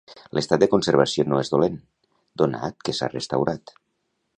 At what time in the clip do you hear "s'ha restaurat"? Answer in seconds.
3.01-3.81